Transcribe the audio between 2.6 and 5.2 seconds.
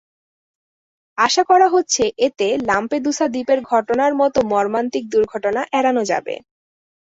লাম্পেদুসা দ্বীপের ঘটনার মতো মর্মান্তিক